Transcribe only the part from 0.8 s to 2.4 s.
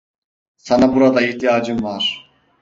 burada ihtiyacım var.